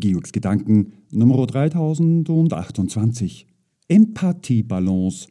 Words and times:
Georgs 0.00 0.32
Gedanken 0.32 0.92
Nummer 1.12 1.46
3028. 1.46 3.46
Empathiebalance, 3.88 5.28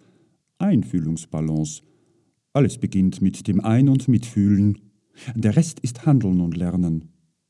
Einfühlungsbalance. 0.59 1.81
Alles 2.53 2.77
beginnt 2.77 3.21
mit 3.21 3.47
dem 3.47 3.61
Ein- 3.61 3.89
und 3.89 4.07
Mitfühlen. 4.07 4.77
Der 5.35 5.55
Rest 5.55 5.79
ist 5.79 6.05
Handeln 6.05 6.39
und 6.39 6.55
Lernen. 6.55 7.09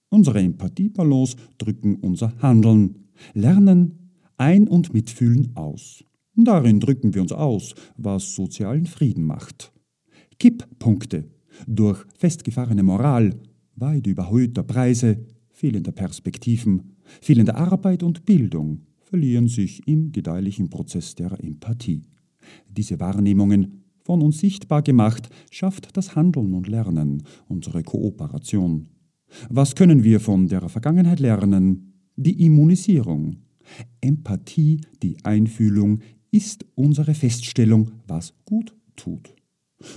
Unsere 0.09 0.39
Empathiebalance 0.39 1.35
drücken 1.57 1.97
unser 1.97 2.33
Handeln. 2.41 3.09
Lernen, 3.33 4.11
Ein- 4.37 4.67
und 4.67 4.93
Mitfühlen 4.93 5.55
aus. 5.55 6.03
Darin 6.35 6.79
drücken 6.79 7.13
wir 7.13 7.21
uns 7.21 7.33
aus, 7.33 7.75
was 7.97 8.33
sozialen 8.33 8.85
Frieden 8.85 9.25
macht. 9.25 9.73
Kipppunkte 10.39 11.25
durch 11.67 12.05
festgefahrene 12.17 12.83
Moral, 12.83 13.35
weit 13.75 14.07
überhöhter 14.07 14.63
Preise, 14.63 15.25
fehlender 15.49 15.91
Perspektiven, 15.91 16.95
fehlender 17.21 17.57
Arbeit 17.57 18.03
und 18.03 18.25
Bildung 18.25 18.81
verlieren 19.01 19.47
sich 19.47 19.87
im 19.87 20.11
gedeihlichen 20.11 20.69
Prozess 20.69 21.15
der 21.15 21.31
Empathie. 21.43 22.03
Diese 22.69 22.99
Wahrnehmungen, 22.99 23.83
von 24.03 24.21
uns 24.21 24.39
sichtbar 24.39 24.81
gemacht, 24.81 25.29
schafft 25.51 25.95
das 25.95 26.15
Handeln 26.15 26.53
und 26.53 26.67
Lernen, 26.67 27.23
unsere 27.47 27.83
Kooperation. 27.83 28.87
Was 29.49 29.75
können 29.75 30.03
wir 30.03 30.19
von 30.19 30.47
der 30.47 30.67
Vergangenheit 30.69 31.19
lernen? 31.19 31.93
Die 32.15 32.43
Immunisierung. 32.45 33.37
Empathie, 34.01 34.81
die 35.03 35.17
Einfühlung, 35.23 35.99
ist 36.31 36.65
unsere 36.75 37.13
Feststellung, 37.13 37.91
was 38.07 38.33
gut 38.45 38.75
tut. 38.95 39.35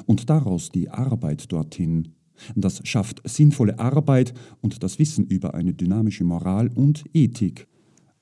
Und 0.06 0.30
daraus 0.30 0.70
die 0.70 0.88
Arbeit 0.90 1.50
dorthin. 1.50 2.08
Das 2.54 2.80
schafft 2.84 3.22
sinnvolle 3.28 3.78
Arbeit 3.78 4.34
und 4.60 4.82
das 4.82 4.98
Wissen 4.98 5.26
über 5.26 5.54
eine 5.54 5.74
dynamische 5.74 6.24
Moral 6.24 6.70
und 6.74 7.04
Ethik. 7.12 7.66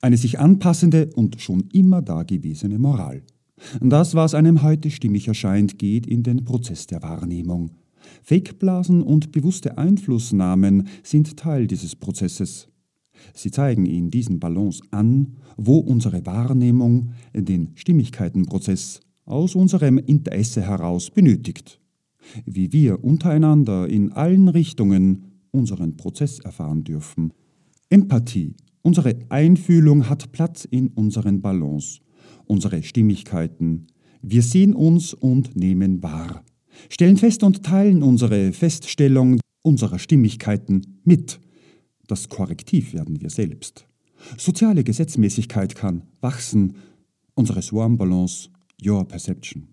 Eine 0.01 0.17
sich 0.17 0.39
anpassende 0.39 1.09
und 1.15 1.39
schon 1.41 1.69
immer 1.73 2.01
dagewesene 2.01 2.79
Moral. 2.79 3.23
Das, 3.79 4.15
was 4.15 4.33
einem 4.33 4.63
heute 4.63 4.89
stimmig 4.89 5.27
erscheint, 5.27 5.77
geht 5.77 6.07
in 6.07 6.23
den 6.23 6.43
Prozess 6.43 6.87
der 6.87 7.03
Wahrnehmung. 7.03 7.71
Fakeblasen 8.23 9.03
und 9.03 9.31
bewusste 9.31 9.77
Einflussnahmen 9.77 10.87
sind 11.03 11.37
Teil 11.37 11.67
dieses 11.67 11.95
Prozesses. 11.95 12.67
Sie 13.33 13.51
zeigen 13.51 13.85
in 13.85 14.09
diesen 14.09 14.39
Balance 14.39 14.81
an, 14.91 15.37
wo 15.57 15.77
unsere 15.77 16.25
Wahrnehmung 16.25 17.11
den 17.33 17.69
Stimmigkeitenprozess 17.75 19.01
aus 19.25 19.55
unserem 19.55 19.97
Interesse 19.99 20.61
heraus 20.61 21.11
benötigt. 21.11 21.80
Wie 22.45 22.71
wir 22.71 23.03
untereinander 23.03 23.87
in 23.87 24.11
allen 24.11 24.47
Richtungen 24.47 25.25
unseren 25.51 25.97
Prozess 25.97 26.39
erfahren 26.39 26.83
dürfen. 26.83 27.33
Empathie, 27.89 28.55
unsere 28.81 29.19
Einfühlung 29.29 30.09
hat 30.09 30.31
Platz 30.31 30.65
in 30.65 30.87
unseren 30.89 31.41
Balance, 31.41 31.99
unsere 32.45 32.83
Stimmigkeiten. 32.83 33.87
Wir 34.21 34.43
sehen 34.43 34.73
uns 34.73 35.13
und 35.13 35.55
nehmen 35.55 36.01
wahr, 36.03 36.43
stellen 36.89 37.17
fest 37.17 37.43
und 37.43 37.63
teilen 37.63 38.03
unsere 38.03 38.53
Feststellung 38.53 39.39
unserer 39.63 39.99
Stimmigkeiten 39.99 41.01
mit 41.03 41.39
das 42.11 42.27
Korrektiv 42.27 42.93
werden 42.93 43.21
wir 43.21 43.29
selbst. 43.29 43.87
Soziale 44.37 44.83
Gesetzmäßigkeit 44.83 45.75
kann 45.75 46.03
wachsen. 46.19 46.75
Unsere 47.35 47.61
Swarm 47.61 47.97
Balance, 47.97 48.49
Your 48.85 49.07
Perception. 49.07 49.70